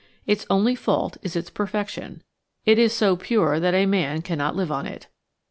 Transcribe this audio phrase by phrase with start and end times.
[0.25, 2.23] Its only fault is its perfection.
[2.65, 5.05] It is so pure that a man cannot live on it."